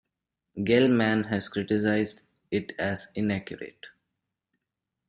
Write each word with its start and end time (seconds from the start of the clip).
Gell-Mann 0.63 1.25
has 1.25 1.47
criticized 1.47 2.21
it 2.49 2.71
as 2.79 3.09
inaccurate. 3.13 3.85